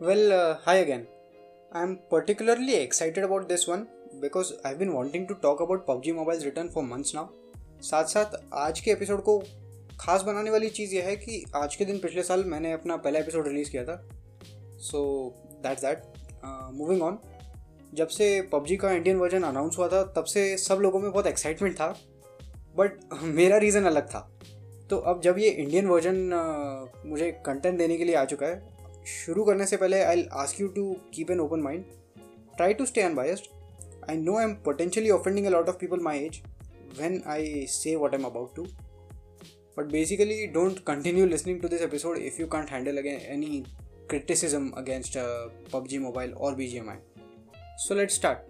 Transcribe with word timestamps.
Well, 0.00 0.32
uh, 0.32 0.56
hi 0.64 0.76
again. 0.76 1.06
I'm 1.72 1.98
particularly 2.08 2.74
excited 2.76 3.22
about 3.22 3.50
this 3.50 3.66
one 3.68 3.86
because 4.22 4.54
I've 4.64 4.78
been 4.78 4.94
wanting 4.94 5.26
to 5.26 5.34
talk 5.34 5.60
about 5.60 5.86
PUBG 5.86 6.14
Mobile's 6.14 6.46
return 6.46 6.70
for 6.70 6.82
months 6.82 7.12
now. 7.12 7.24
साथ 7.82 8.04
साथ 8.04 8.36
आज 8.62 8.80
के 8.80 8.90
episode 8.90 9.22
को 9.22 9.36
खास 10.00 10.22
बनाने 10.22 10.50
वाली 10.50 10.68
चीज़ 10.70 10.94
यह 10.94 11.04
है 11.06 11.16
कि 11.16 11.44
आज 11.56 11.76
के 11.76 11.84
दिन 11.84 11.98
पिछले 11.98 12.22
साल 12.22 12.44
मैंने 12.44 12.72
अपना 12.72 12.96
पहला 12.96 13.20
एपिसोड 13.20 13.48
रिलीज़ 13.48 13.70
किया 13.70 13.84
था 13.84 14.00
so 14.80 15.04
that's 15.62 15.82
that 15.82 16.02
moving 16.74 17.02
on 17.02 17.18
जब 17.94 18.08
से 18.16 18.30
पबजी 18.52 18.76
का 18.76 18.92
इंडियन 18.92 19.16
वर्जन 19.16 19.42
अनाउंस 19.42 19.78
हुआ 19.78 19.88
था 19.88 20.02
तब 20.16 20.32
से 20.34 20.56
सब 20.58 20.80
लोगों 20.82 21.00
में 21.00 21.10
बहुत 21.10 21.26
एक्साइटमेंट 21.26 21.76
था 21.76 21.94
बट 22.76 23.00
मेरा 23.36 23.58
रीज़न 23.58 23.92
अलग 23.92 24.08
था 24.08 24.28
तो 24.90 24.96
अब 25.10 25.20
जब 25.22 25.38
ये 25.38 25.48
इंडियन 25.48 25.86
वर्जन 25.86 26.28
uh, 26.32 27.06
मुझे 27.06 27.32
कंटेंट 27.46 27.78
देने 27.78 27.96
के 27.96 28.04
लिए 28.04 28.14
आ 28.14 28.24
चुका 28.24 28.46
है 28.46 28.78
शुरू 29.10 29.44
करने 29.44 29.66
से 29.66 29.76
पहले 29.76 30.02
I 30.02 30.26
ask 30.32 30.60
you 30.60 30.66
to 30.68 30.92
keep 31.14 31.30
an 31.30 31.40
open 31.40 31.60
mind 31.60 31.84
try 32.56 32.74
to 32.74 32.86
stay 32.86 33.00
unbiased 33.00 33.48
I 34.10 34.16
know 34.16 34.36
I 34.38 34.44
am 34.44 34.54
potentially 34.64 35.10
offending 35.10 35.46
a 35.46 35.50
lot 35.50 35.68
of 35.68 35.76
people 35.76 36.00
my 36.00 36.18
age 36.18 36.40
when 37.00 37.22
I 37.26 37.66
say 37.68 37.96
what 37.96 38.14
am 38.14 38.24
about 38.24 38.54
to 38.56 38.62
but 39.78 39.90
basically 39.92 40.46
don't 40.46 40.78
continue 40.78 41.26
listening 41.26 41.60
to 41.60 41.68
this 41.68 41.82
episode 41.82 42.18
if 42.18 42.40
you 42.40 42.46
can't 42.46 42.70
handle 42.70 42.98
अगे 42.98 43.16
any 43.28 43.64
criticism 44.10 44.68
against 44.76 45.18
PUBG 45.72 45.98
mobile 45.98 46.32
और 46.32 46.54
B 46.54 46.66
G 46.66 46.78
M 46.78 46.90
I 46.90 46.96
so 47.78 47.94
let 47.94 48.10
start 48.10 48.48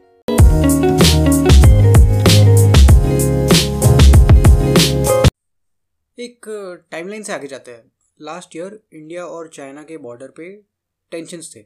एक 6.18 6.46
timeline 6.90 7.23
से 7.23 7.32
आगे 7.32 7.46
जाते 7.46 7.70
हैं। 7.70 7.92
Last 8.20 8.56
year 8.56 8.79
India 8.92 9.24
और 9.27 9.48
China 9.48 9.83
के 9.83 9.97
border 9.98 10.30
पे 10.30 10.51
टेंशन्स 11.12 11.55
थे। 11.56 11.65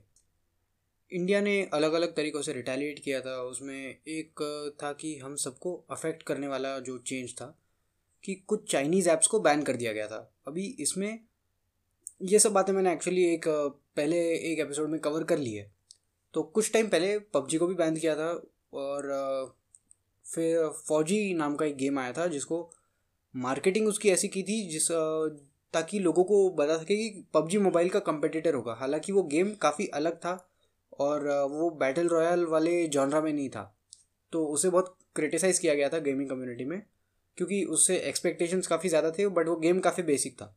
इंडिया 1.13 1.41
ने 1.41 1.63
अलग 1.73 1.93
अलग 1.93 2.15
तरीक़ों 2.17 2.43
से 2.43 2.53
रिटेलिएट 2.53 2.99
किया 2.99 3.21
था। 3.21 3.37
उसमें 3.43 3.97
एक 4.09 4.43
था 4.83 4.93
कि 4.93 5.17
हम 5.19 5.37
सबको 5.37 5.75
अफेक्ट 5.91 6.23
करने 6.23 6.49
वाला 6.49 6.79
जो 6.79 6.99
चेंज 6.99 7.35
था 7.35 7.47
कि 8.25 8.35
कुछ 8.35 8.71
चाइनीज़ 8.73 9.09
ऐप्स 9.09 9.27
को 9.27 9.41
बैन 9.41 9.63
कर 9.63 9.77
दिया 9.77 9.93
गया 9.93 10.07
था। 10.07 10.31
अभी 10.47 10.67
इसमें 10.81 11.19
ये 12.23 12.39
सब 12.39 12.53
बातें 12.53 12.73
मैंने 12.73 12.93
एक्चुअली 12.93 13.25
एक, 13.25 13.49
पहले 13.49 14.19
एक 14.53 14.59
एपिसोड 14.59 14.89
में 14.91 15.01
कवर 15.01 15.25
कर 15.25 15.39
ली 15.39 15.55
है। 15.55 15.71
तो 16.35 16.43
कुछ 16.43 16.73
टाइम 16.73 16.89
पहले 16.89 17.19
पबजी 17.19 17.59
को 17.59 17.67
भी 17.67 17.75
बैन 17.75 17.97
किया 17.97 18.15
था 18.17 18.31
और, 18.75 19.57
फिर 20.27 20.69
फौजी 20.87 21.35
नाम 21.35 21.57
का 21.57 21.67
एक 21.67 21.77
गेम 21.77 21.99
आया 21.99 22.13
था 22.13 22.27
जिसको 22.27 22.69
मार्केटिंग 23.35 23.89
उसकी 23.89 24.11
ऐसी 24.11 24.29
की 24.29 24.43
थी 24.43 24.57
जिस 24.69 24.89
ताकि 25.75 25.99
लोगों 26.01 26.25
को 26.25 26.49
बता 26.53 26.77
सके 26.79 26.97
कि 26.97 27.25
पबजी 27.35 27.59
मोबाइल 27.61 27.89
का 27.89 27.99
कंपेटिटर 28.03 28.55
होगा। 28.55 28.75
हालाँकि 28.75 29.13
वो 29.13 29.23
गेम 29.29 29.53
काफ़ी 29.63 29.87
अलग 29.95 30.17
था 30.17 30.35
और 31.01 31.29
वो 31.51 31.71
बैटल 31.77 32.09
रॉयल 32.09 32.45
वाले 32.47 32.87
जॉनरा 32.89 33.21
में 33.21 33.33
नहीं 33.33 33.49
था। 33.51 33.71
तो 34.33 34.45
उसे 34.47 34.71
बहुत 34.71 34.97
क्रिटिसाइज़ 35.17 35.61
किया 35.61 35.75
गया 35.75 35.89
था 35.89 35.99
गेमिंग 36.01 36.29
कम्युनिटी 36.31 36.65
में, 36.65 36.81
क्योंकि 37.39 37.63
उससे 37.67 37.97
एक्सपेक्टेशंस 37.99 38.67
काफ़ी 38.67 38.89
ज़्यादा 38.89 39.11
थे 39.11 39.27
बट 39.29 39.49
वो 39.49 39.57
गेम 39.59 39.81
काफ़ी 39.81 40.03
बेसिक 40.03 40.35
था। 40.35 40.55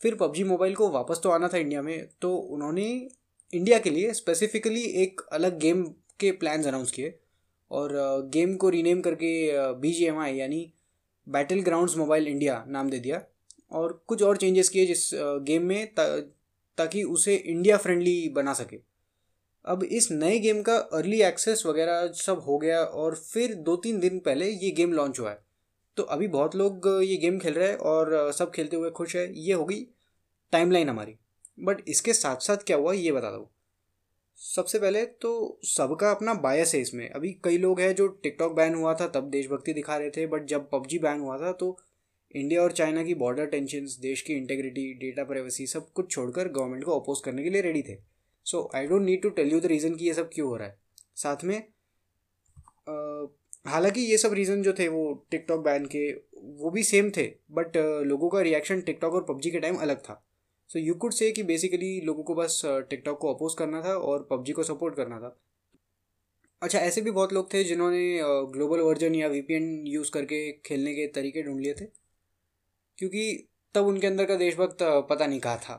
फिर 0.00 0.14
पबजी 0.14 0.44
मोबाइल 0.44 0.74
को 0.74 0.88
वापस 0.90 1.20
तो 1.22 1.30
आना 1.30 1.48
था 1.48 1.58
इंडिया 1.58 1.82
में 1.82 2.08
तो 2.20 2.34
उन्होंने 2.36 2.86
इंडिया 3.52 3.78
के 3.78 3.90
लिए 3.90 4.12
स्पेसिफिकली 4.12 4.82
एक 5.02 5.20
अलग 5.32 5.58
गेम 5.58 5.84
के 6.20 6.30
प्लान्स 6.32 6.66
अनाउंस 6.66 6.90
किए 6.90 7.18
और 7.70 7.92
गेम 8.32 8.54
को 8.56 8.68
रीनेम 8.68 9.00
करके 9.00 9.30
बीजीएमआई 9.80 10.34
यानी 10.34 10.72
बैटल 11.26 11.60
ग्राउंड्स 11.60 11.96
मोबाइल 11.96 12.28
इंडिया 12.28 12.64
नाम 12.68 12.90
दे 12.90 12.98
दिया। 12.98 13.22
और 13.74 13.92
कुछ 14.06 14.22
और 14.22 14.36
चेंजेस 14.36 14.68
किए 14.68 14.86
जिस 14.86 15.10
गेम 15.14 15.66
में 15.66 15.86
ता, 15.88 16.04
ताकि 16.78 17.02
उसे 17.04 17.34
इंडिया 17.36 17.76
फ्रेंडली 17.76 18.28
बना 18.28 18.52
सके। 18.54 18.78
अब 19.64 19.82
इस 19.84 20.10
नए 20.12 20.38
गेम 20.38 20.60
का 20.62 20.76
अर्ली 20.92 21.20
एक्सेस 21.22 21.62
वगैरह 21.66 22.06
सब 22.14 22.40
हो 22.40 22.58
गया 22.58 22.82
और 22.82 23.14
फिर 23.16 23.54
दो 23.56 23.76
तीन 23.76 24.00
दिन 24.00 24.18
पहले 24.18 24.48
ये 24.48 24.70
गेम 24.70 24.92
लॉन्च 24.92 25.20
हुआ 25.20 25.30
है। 25.30 25.42
तो 25.96 26.02
अभी 26.04 26.28
बहुत 26.28 26.56
लोग 26.56 26.88
ये 27.04 27.16
गेम 27.16 27.38
खेल 27.38 27.54
रहे 27.54 27.68
हैं 27.68 27.76
और 27.78 28.32
सब 28.32 28.50
खेलते 28.50 28.76
हुए 28.76 28.90
खुश 28.90 29.16
है। 29.16 29.26
ये 29.38 29.52
होगी 29.52 29.86
टाइमलाइन 30.52 30.88
हमारी। 30.88 31.16
बट 31.60 31.82
इसके 31.88 32.12
साथ 32.12 32.36
साथ 32.42 32.64
क्या 32.66 32.76
हुआ 32.76 32.92
ये 32.92 33.12
बता 33.12 33.30
दो। 33.30 33.50
सबसे 34.38 34.78
पहले 34.78 35.04
तो 35.06 35.60
सबका 35.64 36.10
अपना 36.10 36.34
बायस 36.36 36.74
है 36.74 36.80
इसमें। 36.80 37.08
अभी 37.08 37.32
कई 37.44 37.58
लोग 37.58 37.80
हैं 37.80 37.94
जो 37.94 38.06
टिकटॉक 38.22 38.52
बैन 38.52 38.74
हुआ 38.74 38.94
था 38.94 39.06
तब 39.08 39.30
देशभक्ति 39.30 39.72
दिखा 39.72 39.96
रहे 39.96 40.10
थे। 40.10 40.26
बट 40.26 40.46
जब 40.46 40.68
पबजी 40.70 40.98
बैन 40.98 41.20
हुआ 41.20 41.38
था 41.38 41.52
तो 41.52 41.76
इंडिया 42.34 42.62
और 42.62 42.72
चाइना 42.72 43.02
की 43.04 43.14
बॉर्डर 43.14 43.46
टेंशन 43.46 43.86
देश 44.02 44.22
की 44.22 44.32
इंटेग्रिटी 44.34 44.92
डेटा 45.00 45.24
प्राइवेसी 45.24 45.66
सब 45.66 45.90
कुछ 45.92 46.10
छोड़कर 46.10 46.48
गवर्नमेंट 46.50 46.84
को 46.84 46.98
अपोज 47.00 47.20
करने 47.24 47.42
के 47.42 47.50
लिए 47.50 47.62
रेडी 47.62 47.82
थे। 47.82 47.96
So 48.46 48.70
I 48.74 48.86
don't 48.86 49.02
need 49.02 49.22
to 49.22 49.30
tell 49.30 49.52
you 49.52 49.60
the 49.60 49.66
reason 49.66 49.94
कि 49.94 50.06
ये 50.06 50.14
सब 50.14 50.30
क्यों 50.34 50.48
हो 50.48 50.56
रहा 50.56 50.68
है। 50.68 50.78
साथ 51.16 51.44
में 51.44 51.56
हालाँकि 53.66 54.00
ये 54.00 54.16
सब 54.18 54.32
रीज़न 54.34 54.62
जो 54.62 54.72
थे 54.78 54.88
वो 54.88 55.12
टिकटॉक 55.30 55.64
बैन 55.64 55.86
के, 55.86 56.10
वो 56.12 56.70
भी 56.70 56.82
सेम 56.84 57.10
थे 57.10 57.26
बट 57.50 57.76
लोगों 58.06 58.28
का 58.30 58.40
रिएक्शन 58.40 58.80
टिकटॉक 58.80 59.14
और 59.14 59.24
पबजी 59.24 59.50
के 59.50 59.60
टाइम 59.60 59.76
अलग 59.78 60.00
था। 60.00 60.22
सो 60.70 60.78
यू 60.78 60.94
कुड 60.94 61.12
से 61.12 61.30
कि 61.32 61.42
बेसिकली 61.44 62.00
लोगों 62.00 62.22
को 62.22 62.34
बस 62.34 62.60
टिकटॉक 62.90 63.18
को 63.20 63.32
अपोज 63.34 63.54
करना 63.58 63.82
था 63.82 63.94
और 63.96 64.26
पबजी 64.30 64.52
को 64.52 64.62
सपोर्ट 64.62 64.96
करना 64.96 65.18
था। 65.20 65.36
अच्छा 66.62 66.78
ऐसे 66.78 67.00
भी 67.00 67.10
बहुत 67.10 67.32
लोग 67.32 67.52
थे 67.54 67.64
जिन्होंने 67.64 68.18
ग्लोबल 68.52 68.80
वर्जन 68.80 69.14
या 69.14 69.28
वीपीएन 69.28 69.86
यूज़ 69.86 70.10
करके 70.10 70.50
खेलने 70.66 70.94
के 70.94 71.06
तरीके 71.14 71.42
ढूंढ 71.42 71.60
लिए 71.60 71.74
थे। 71.74 71.84
क्योंकि 72.98 73.48
तब 73.74 73.86
उनके 73.86 74.06
अंदर 74.06 74.24
का 74.24 74.36
देशभक्त 74.36 74.78
पता 75.10 75.26
नहीं 75.26 75.40
कहा 75.40 75.56
था। 75.56 75.76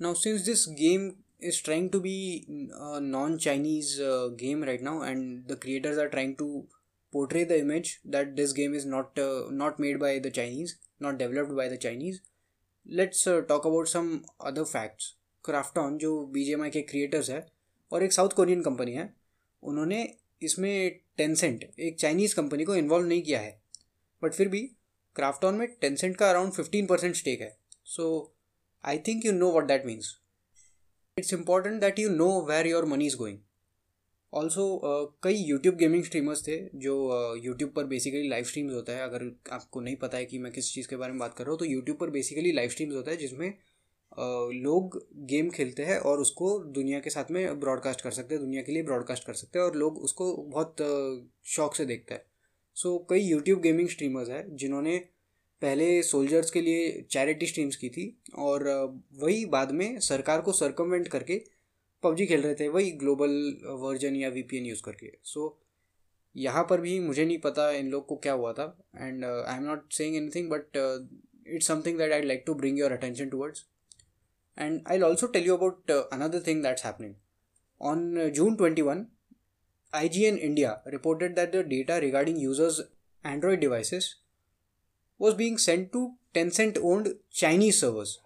Now 0.00 0.14
since 0.14 0.40
this 0.40 0.64
game 0.80 1.10
is 1.42 1.62
trying 1.64 1.90
to 1.90 2.00
be 2.00 2.46
non 2.48 3.36
Chinese 3.38 3.96
game 4.40 4.64
right 4.64 4.82
now 4.82 5.04
and 5.04 5.46
the 5.46 5.58
creators 5.62 5.98
are 5.98 6.08
trying 6.08 6.34
to 6.36 6.46
portray 7.12 7.44
the 7.44 7.52
image 7.52 7.98
that 8.06 8.28
this 8.34 8.52
game 8.52 8.74
is 8.74 8.86
not 8.88 9.20
not 9.52 9.80
made 9.80 9.98
by 10.00 10.20
the 10.20 10.30
Chinese 10.30 10.74
not 11.02 11.14
developed 11.14 11.52
by 11.52 11.68
the 11.70 11.76
Chinese 11.76 12.20
let's 12.86 13.24
talk 13.48 13.66
about 13.66 13.88
some 13.88 14.18
other 14.40 14.64
facts 14.64 15.14
Krafton 15.78 15.98
जो 15.98 16.16
B 16.26 16.52
I 16.52 16.70
के 16.70 16.80
creators 16.82 17.30
है, 17.30 17.46
और 17.92 18.02
एक 18.02 18.12
south 18.12 18.30
Korean 18.30 18.62
company 18.62 18.92
है, 18.92 19.12
उन्होंने 19.62 20.02
इसमें 20.42 21.00
Tencent 21.16 21.64
एक 21.78 21.98
Chinese 22.00 22.34
company 22.36 22.64
को 22.64 22.74
इन्वॉल्व 22.76 23.06
नहीं 23.06 23.22
किया 23.22 23.40
है। 23.40 23.60
बट 24.22 24.32
फिर 24.32 24.48
भी 24.48 24.60
क्राफ्टॉन 25.16 25.54
में 25.54 25.68
टेंसेंट 25.80 26.16
का 26.16 26.30
अराउंड 26.30 26.52
फिफ्टीन 26.52 26.86
परसेंट 26.86 27.14
स्टेक 27.14 27.40
है. 27.40 27.58
So 27.84 28.34
I 28.84 28.98
think 28.98 29.26
you 29.26 29.32
know 29.32 29.50
know 29.50 29.68
that 29.68 29.86
means 29.86 30.14
it's 31.18 31.34
It's 31.34 31.66
that 31.66 31.98
you 31.98 32.10
know 32.10 32.40
where 32.40 32.66
your 32.66 32.84
money 32.84 33.06
is 33.06 33.16
going 33.16 33.38
also 34.34 34.80
कई 35.22 35.34
यूट्यूब 35.34 35.74
गेमिंग 35.74 36.04
स्ट्रीमर्स 36.04 36.48
थे 36.48 36.78
जो 36.78 36.94
यूट्यूब 37.36 37.70
uh, 37.70 37.76
पर 37.76 37.84
basically 37.84 38.28
live 38.28 38.44
streams 38.44 38.74
होता 38.74 38.92
है। 38.92 39.02
अगर 39.02 39.40
आपको 39.52 39.80
नहीं 39.80 39.96
पता 39.96 40.18
है 40.18 40.24
कि 40.24 40.38
मैं 40.38 40.52
किस 40.52 40.72
चीज़ 40.72 40.88
के 40.88 40.96
बारे 40.96 41.12
में 41.12 41.18
बात 41.18 41.34
कर 41.34 41.44
रहा 41.44 41.50
हूँ 41.50 41.58
तो 41.58 41.64
यूट्यूब 41.64 41.98
पर 41.98 42.10
बेसिकली 42.10 42.52
लाइव 42.52 42.70
स्ट्रीम्स 42.70 42.94
होता 42.94 43.10
है 43.10 43.16
जिसमें 43.16 43.48
uh, 43.48 44.62
लोग 44.62 45.08
गेम 45.14 45.50
खेलते 45.50 45.84
हैं 45.84 45.98
और 45.98 46.18
उसको 46.18 46.58
दुनिया 46.58 47.00
के 47.00 47.10
साथ 47.10 47.30
में 47.30 47.60
ब्रॉडकास्ट 47.60 48.00
कर 48.00 48.10
सकते 48.10 48.34
हैं 48.34 48.44
दुनिया 48.44 48.62
के 48.62 48.72
लिए 48.72 48.82
ब्रॉडकास्ट 48.82 49.24
कर 49.24 49.34
सकते 49.34 49.58
हैं 49.58 49.66
और 49.66 49.76
लोग 49.76 49.98
उसको 49.98 50.36
बहुत 50.36 50.76
uh, 50.80 51.34
शौक 51.44 51.74
से 51.74 51.86
देखते 51.86 52.14
हैं। 52.14 52.22
सो 52.76 52.98
so, 52.98 53.06
कई 53.10 53.20
यूट्यूब 53.20 53.60
गेमिंग 53.60 53.88
स्ट्रीमर्स 53.88 54.28
हैं 54.28 54.56
जिन्होंने 54.56 54.96
पहले 55.62 56.02
सोल्जर्स 56.02 56.50
के 56.50 56.60
लिए 56.60 57.02
चैरिटी 57.10 57.46
स्ट्रीम्स 57.46 57.76
की 57.76 57.88
थी 57.88 58.06
और 58.38 58.64
वही 59.14 59.44
बाद 59.46 59.72
में 59.72 60.00
सरकार 60.00 60.40
को 60.40 60.52
सरकमेंट 60.52 61.08
करके 61.08 61.42
पबजी 62.02 62.26
खेल 62.26 62.40
रहे 62.40 62.54
थे 62.54 62.68
वही 62.68 62.90
ग्लोबल 62.90 63.30
वर्जन 63.82 64.16
या 64.16 64.28
वीपीएन 64.28 64.66
यूज़ 64.66 64.82
करके। 64.82 65.12
सो 65.24 65.46
so, 65.48 65.64
यहाँ 66.36 66.66
पर 66.70 66.80
भी 66.80 66.98
मुझे 67.00 67.24
नहीं 67.24 67.38
पता 67.38 67.70
इन 67.70 67.90
लोग 67.90 68.06
को 68.06 68.16
क्या 68.16 68.32
हुआ 68.32 68.52
था 68.52 68.64
and 68.96 69.24
I 69.24 69.56
am 69.56 69.62
not 69.62 69.92
saying 69.92 70.16
anything 70.16 70.50
but 70.50 70.76
it's 71.46 71.66
something 71.66 71.98
that 71.98 72.12
I 72.12 72.22
like 72.22 72.42
to 72.46 72.54
bring 72.54 72.78
your 72.78 72.92
attention 72.92 73.28
towards 73.28 73.64
and 74.58 74.80
I 74.88 75.00
also 75.00 75.26
tell 75.26 75.46
you 75.46 75.56
about 75.56 75.90
another 75.90 76.42
thing 76.46 76.62
that's 76.62 76.84
happening 76.84 77.14
on 77.80 78.30
June 78.30 78.56
twenty 78.56 78.82
one 78.82 79.06
IGN 79.93 80.37
India 80.37 80.81
reported 80.85 81.35
that 81.35 81.51
the 81.51 81.63
data 81.63 81.99
regarding 82.01 82.37
users' 82.37 82.81
Android 83.23 83.59
devices 83.59 84.15
was 85.17 85.33
being 85.33 85.57
sent 85.57 85.91
to 85.93 86.13
Tencent 86.33 86.77
owned 86.81 87.15
Chinese 87.31 87.79
servers. 87.79 88.19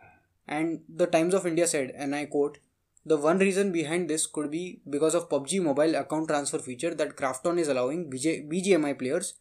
And 0.47 0.81
the 0.89 1.07
Times 1.07 1.33
of 1.33 1.47
India 1.47 1.67
said, 1.67 1.91
and 1.95 2.13
I 2.13 2.25
quote, 2.25 2.57
the 3.05 3.17
one 3.17 3.39
reason 3.39 3.71
behind 3.71 4.09
this 4.09 4.25
could 4.25 4.51
be 4.51 4.81
because 4.89 5.15
of 5.15 5.29
PUBG 5.29 5.61
mobile 5.61 5.95
account 5.95 6.27
transfer 6.27 6.59
feature 6.59 6.93
that 6.95 7.15
Krafton 7.15 7.57
is 7.59 7.67
allowing 7.67 8.09
BJ, 8.09 8.47
BGMI 8.49 8.97
players 8.97 9.33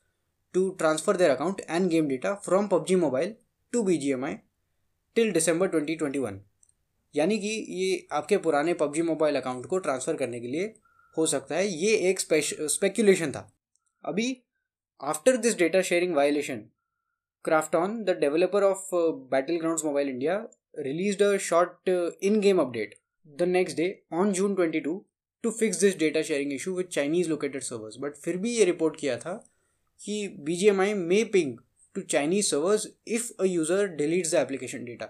to 0.55 0.75
transfer 0.79 1.12
their 1.12 1.33
account 1.33 1.61
and 1.69 1.91
game 1.91 2.09
data 2.09 2.39
from 2.43 2.69
PUBG 2.69 2.99
mobile 2.99 3.35
to 3.73 3.85
BGMI 3.85 4.41
till 5.15 5.33
December 5.33 5.69
2021. 5.69 6.41
यानी 7.17 7.39
कि 7.39 7.49
ये 7.69 8.06
आपके 8.12 8.37
पुराने 8.37 8.75
PUBG 8.75 9.03
mobile 9.06 9.37
account 9.37 9.67
को 9.67 9.79
transfer 9.79 10.17
करने 10.17 10.41
के 10.41 10.47
लिए 10.47 10.75
हो 11.18 11.25
सकता 11.25 11.56
है 11.56 11.68
ये 11.68 11.96
एक 12.10 12.19
स्पेक्यूलेशन 12.19 13.31
था। 13.31 13.50
अभी 14.04 14.36
after 15.02 15.38
this 15.38 15.58
data 15.58 15.81
sharing 15.81 16.16
violation 16.16 16.64
the 17.46 18.16
developer 18.16 18.62
of 18.64 18.80
uh, 18.92 19.12
Battlegrounds 19.34 19.84
Mobile 19.84 20.10
India, 20.10 20.48
released 20.75 21.22
a 21.22 21.40
short 21.40 21.78
uh, 21.88 22.12
in 22.22 22.42
game 22.42 22.60
update 22.60 22.96
the 23.28 23.44
next 23.44 23.78
day 23.78 23.86
on 24.14 24.31
June 24.34 24.54
twenty 24.56 24.80
two 24.80 24.94
to 25.44 25.52
fix 25.52 25.80
this 25.80 25.98
data 25.98 26.22
sharing 26.22 26.54
issue 26.54 26.74
with 26.75 26.86
Chinese 26.88 27.30
located 27.30 27.64
servers 27.64 27.96
but 28.00 28.16
फिर 28.16 28.38
भी 28.38 28.52
ये 28.52 28.66
report 28.66 28.96
किया 29.00 29.18
था 29.18 29.34
कि 30.02 30.28
B 30.40 30.56
G 30.56 30.68
M 30.68 30.81
I 30.81 30.94
may 30.94 31.24
ping 31.34 31.58
to 31.96 32.02
Chinese 32.02 32.50
servers 32.50 32.88
if 33.08 33.31
a 33.40 33.46
user 33.46 33.88
deletes 33.96 34.31
the 34.31 34.36
application 34.36 34.86
data 34.86 35.06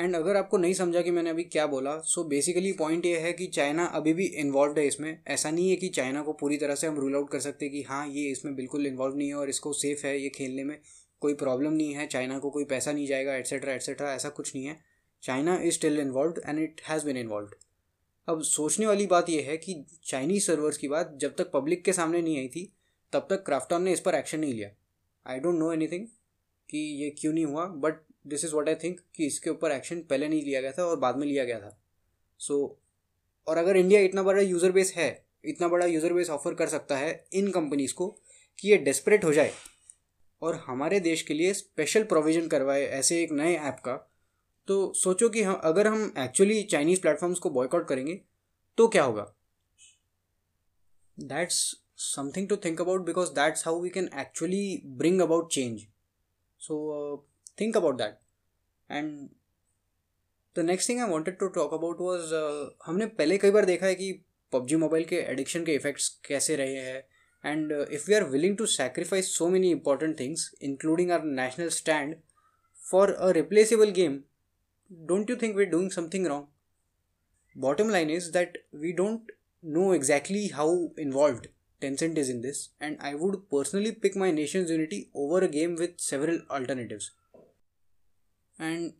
and 0.00 0.14
अगर 0.16 0.36
आपको 0.36 0.58
नहीं 0.58 0.74
समझा 0.74 1.00
कि 1.02 1.10
मैंने 1.10 1.30
अभी 1.30 1.42
क्या 1.44 1.66
बोला 1.66 1.96
सो 2.00 2.22
बेसिकली 2.24 2.72
पॉइंट 2.72 3.06
ये 3.06 3.18
है 3.20 3.32
कि 3.32 3.46
चाइना 3.46 3.84
अभी 3.86 4.12
भी 4.12 4.26
इन्वॉल्व 4.42 4.78
है 4.78 4.86
इसमें। 4.86 5.18
ऐसा 5.28 5.50
नहीं 5.50 5.70
है 5.70 5.76
कि 5.76 5.88
चाइना 5.88 6.22
को 6.22 6.32
पूरी 6.32 6.56
तरह 6.56 6.74
से 6.74 6.86
हम 6.86 6.98
रूल 7.00 7.16
आउट 7.16 7.30
कर 7.30 7.40
सकते 7.40 7.68
कि 7.68 7.82
हाँ 7.82 8.06
ये 8.08 8.22
इसमें 8.30 8.54
बिल्कुल 8.56 8.86
इन्वॉल्व 8.86 9.16
नहीं 9.16 9.28
है 9.28 9.34
और 9.34 9.50
इसको 9.50 9.72
सेफ़ 9.72 10.06
है 10.06 10.16
ये 10.20 10.28
खेलने 10.28 10.64
में। 10.64 10.78
कोई 11.22 11.34
प्रॉब्लम 11.34 11.72
नहीं 11.72 11.94
है 11.94 12.06
चाइना 12.06 12.38
को 12.38 12.50
कोई 12.50 12.64
पैसा 12.64 12.92
नहीं 12.92 13.06
जाएगा 13.06 13.34
एट्सेट्रा 13.34 13.72
एट्सेट्रा 13.74 14.12
ऐसा 14.14 14.28
कुछ 14.28 14.54
नहीं 14.54 14.64
है। 14.66 14.76
China 15.22 15.58
is 15.62 15.74
still 15.74 16.00
involve 16.00 16.40
and 16.46 16.58
it 16.58 16.80
has 16.88 17.04
been 17.06 17.16
involve 17.16 17.50
अब 18.28 18.42
सोचने 18.42 18.86
वाली 18.86 19.06
बात 19.06 19.28
यह 19.30 19.46
है 19.48 19.56
कि 19.56 19.74
चाइनीज़ 20.04 20.46
सर्वर्स 20.46 20.76
की 20.76 20.88
बात 20.88 21.16
जब 21.20 21.34
तक 21.36 21.50
पब्लिक 21.50 21.84
के 21.84 21.92
सामने 21.92 22.22
नहीं 22.22 22.38
आई 22.38 22.48
थी, 22.48 22.72
तब 23.12 23.26
तक 23.30 23.44
क्राफ्टॉन 23.46 23.82
ने 23.82 23.92
इस 23.92 24.00
पर 24.00 24.14
एक्शन 24.14 24.40
नहीं 24.40 24.54
लिया। 24.54 24.70
आई 25.26 25.38
डोंट 25.38 25.58
नो 25.58 25.72
एनीथिंग 25.72 26.06
कि 26.68 26.78
ये 27.02 27.10
क्यों 27.10 27.32
नहीं 27.32 27.44
हुआ 27.44 27.66
but 27.76 28.00
this 28.26 28.44
is 28.44 28.54
what 28.54 28.68
I 28.68 28.74
think 28.74 29.00
कि 29.14 29.26
इसके 29.26 29.50
ऊपर 29.50 29.72
एक्शन 29.72 30.00
पहले 30.00 30.28
नहीं 30.28 30.42
लिया 30.42 30.60
गया 30.60 30.72
था 30.72 30.84
और 30.84 30.96
बाद 30.96 31.16
में 31.16 31.26
लिया 31.26 31.44
गया 31.44 31.60
था। 31.60 31.82
सो 32.38 32.80
so, 32.80 33.48
और 33.48 33.56
अगर 33.56 33.76
इंडिया 33.76 34.00
इतना 34.00 34.22
बड़ा 34.22 34.42
यूज़र 34.42 34.72
बेस 34.72 34.92
है 34.96 35.26
इतना 35.44 35.68
बड़ा 35.68 35.86
यूज़र 35.86 36.12
बेस 36.12 36.30
ऑफ़र 36.30 36.54
कर 36.54 36.68
सकता 36.68 36.96
है 36.96 37.24
इन 37.32 37.50
कंपनीज़ 37.50 37.94
को 37.94 38.08
कि 38.58 38.68
ये 38.68 38.76
डेस्परेट 38.76 39.24
हो 39.24 39.32
जाए 39.32 39.52
और 40.42 40.54
हमारे 40.66 41.00
देश 41.00 41.22
के 41.22 41.34
लिए 41.34 41.54
स्पेशल 41.54 42.04
प्रोविज़न 42.04 42.48
करवाए 42.48 42.82
ऐसे 42.82 43.22
एक 43.22 43.32
नए 43.32 43.54
ऐप 43.54 43.78
का 43.84 43.96
तो 44.66 44.92
सोचो 44.92 45.28
कि 45.28 45.42
हम 45.42 45.54
अगर 45.54 45.86
हम 45.86 46.14
एक्चुअली 46.18 46.62
चाइनीज़ 46.62 47.00
प्लेटफॉर्म्स 47.00 47.38
को 47.38 47.50
बॉयकआउट 47.50 47.88
करेंगे 47.88 48.20
तो 48.78 48.88
क्या 48.88 49.02
होगा? 49.02 49.34
That's 51.20 51.76
something 51.96 52.48
to 52.48 52.56
think 52.56 52.80
about 52.80 53.06
because 53.06 53.30
that's 53.30 53.66
how 53.66 53.80
we 53.80 53.90
can 53.90 54.10
actually 54.18 54.82
bring 54.86 55.20
about 55.20 55.52
change 55.52 55.80
so 56.60 57.26
Think 57.61 57.77
about 57.77 57.97
that 57.97 58.17
and 58.89 59.29
the 60.55 60.65
next 60.65 60.89
thing 60.89 61.01
I 61.01 61.09
wanted 61.09 61.39
to 61.39 61.47
talk 61.57 61.73
about 61.73 62.01
was 62.01 62.33
हमने 62.85 63.05
पहले 63.21 63.37
कई 63.37 63.51
बार 63.51 63.65
देखा 63.65 63.85
है 63.85 63.95
कि 63.95 64.11
पबजी 64.53 64.75
मोबाइल 64.85 65.03
के 65.05 65.15
एडिक्शन 65.31 65.65
के 65.65 65.75
effects 65.75 66.09
कैसे 66.27 66.55
रहे 66.55 66.85
हैं 66.85 67.03
and 67.43 67.71
if 67.71 68.07
we 68.07 68.15
are 68.15 68.23
willing 68.29 68.57
to 68.57 68.65
sacrifice 68.75 69.35
so 69.37 69.49
many 69.49 69.71
important 69.71 70.19
things 70.19 70.49
including 70.61 71.11
our 71.11 71.23
national 71.41 71.69
stand 71.81 72.15
for 72.91 73.13
a 73.13 73.29
replaceable 73.39 73.91
game 73.99 74.21
don't 74.91 75.29
you 75.29 75.35
think 75.35 75.55
we're 75.55 75.65
doing 75.65 75.89
something 75.89 76.25
wrong? 76.25 76.47
Bottom 77.55 77.89
line 77.89 78.09
is 78.09 78.31
that 78.31 78.57
we 78.71 78.93
don't 78.93 79.31
know 79.63 79.91
exactly 79.93 80.49
how 80.49 80.91
involved 80.97 81.47
Tencent 81.81 82.17
is 82.17 82.29
in 82.29 82.41
this, 82.41 82.69
and 82.79 82.97
I 83.01 83.15
would 83.15 83.49
personally 83.49 83.91
pick 83.91 84.15
my 84.15 84.31
nation's 84.31 84.69
unity 84.69 85.09
over 85.13 85.39
a 85.39 85.47
game 85.47 85.75
with 85.75 85.99
several 85.99 86.39
alternatives. 86.49 87.11
And 88.60 88.92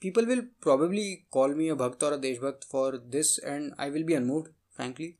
people 0.00 0.26
will 0.26 0.42
probably 0.60 1.26
call 1.30 1.54
me 1.54 1.68
a 1.68 1.76
Bhakt 1.76 2.02
or 2.02 2.14
a 2.14 2.18
Deshbhakt 2.18 2.64
for 2.64 2.98
this, 2.98 3.38
and 3.38 3.74
I 3.78 3.90
will 3.90 4.02
be 4.04 4.14
unmoved, 4.14 4.48
frankly. 4.70 5.18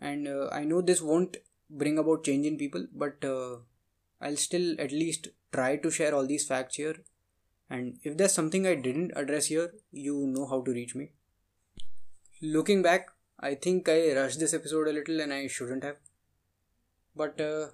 And 0.00 0.26
uh, 0.26 0.48
I 0.50 0.64
know 0.64 0.80
this 0.80 1.02
won't 1.02 1.36
bring 1.68 1.98
about 1.98 2.24
change 2.24 2.46
in 2.46 2.56
people, 2.56 2.86
but 2.94 3.22
uh, 3.24 3.56
I'll 4.20 4.36
still 4.36 4.74
at 4.80 4.92
least 4.92 5.28
try 5.52 5.76
to 5.76 5.90
share 5.90 6.14
all 6.14 6.26
these 6.26 6.46
facts 6.46 6.76
here 6.76 6.96
and 7.72 7.98
if 8.04 8.16
there's 8.18 8.34
something 8.34 8.66
I 8.66 8.74
didn't 8.74 9.12
address 9.16 9.46
here, 9.46 9.72
you 9.92 10.26
know 10.26 10.46
how 10.46 10.60
to 10.60 10.70
reach 10.70 10.94
me. 10.94 11.12
Looking 12.42 12.82
back, 12.82 13.06
I 13.40 13.54
think 13.54 13.88
I 13.88 14.12
rushed 14.14 14.40
this 14.40 14.52
episode 14.52 14.88
a 14.88 14.92
little 14.92 15.22
and 15.22 15.32
I 15.32 15.46
shouldn't 15.46 15.82
have. 15.82 15.96
But 17.16 17.40
uh, 17.40 17.68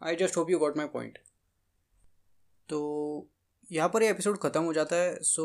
I 0.00 0.14
just 0.14 0.36
hope 0.36 0.50
you 0.50 0.60
got 0.60 0.76
my 0.76 0.86
point. 0.86 1.18
तो 2.68 2.78
यहाँ 3.70 3.88
पर 3.88 4.02
ये 4.02 4.10
episode 4.10 4.38
ख़त्म 4.38 4.62
हो 4.62 4.72
जाता 4.72 4.96
है 4.96 5.18
so 5.22 5.44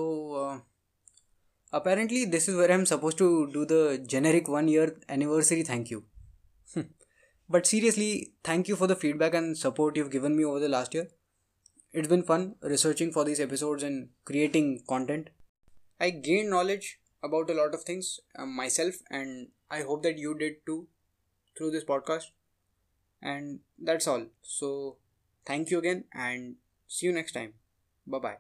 apparently 1.74 2.25
this 2.25 2.48
is 2.50 2.56
where 2.56 2.72
I 2.72 2.77
am 2.77 2.83
suppose 2.86 3.16
to 3.16 3.27
do 3.54 3.66
the 3.66 4.06
generic 4.10 4.50
one 4.50 4.69
year 4.69 4.95
anniversary 5.12 5.63
thank 5.63 5.92
you 5.92 6.01
but 7.50 7.66
seriously 7.66 8.10
thank 8.48 8.69
you 8.69 8.75
for 8.75 8.88
the 8.88 8.95
feedback 8.95 9.36
and 9.36 9.56
support 9.56 9.98
you 9.98 10.07
given 10.10 10.31
me 10.31 10.44
over 10.44 10.60
the 10.60 10.69
last 10.69 10.95
year 10.95 11.10
it's 11.94 12.10
been 12.10 12.22
fun 12.22 12.51
researching 12.63 13.12
for 13.13 13.25
this 13.25 13.39
episode 13.39 13.83
in 13.83 14.01
creating 14.27 14.77
content 14.88 15.30
I 16.00 16.12
gain 16.24 16.50
knowledge 16.50 16.88
about 17.24 17.51
a 17.51 17.54
lot 17.54 17.75
of 17.75 17.83
things 17.89 18.19
myself 18.69 19.00
and 19.12 19.48
I 19.72 19.81
hope 19.81 20.01
that 20.04 20.19
you 20.19 20.33
did 20.39 20.57
too 20.66 20.81
through 21.56 21.69
this 21.72 21.83
podcast 21.83 22.33
and 23.22 23.60
that's 23.83 24.07
all 24.07 24.27
so 24.50 24.72
thank 25.48 25.72
you 25.72 25.80
again 25.80 26.04
and 26.16 26.56
see 26.89 27.07
you 27.07 27.13
next 27.13 27.36
time 27.36 27.51
Bye 28.07 28.19
bye. 28.19 28.38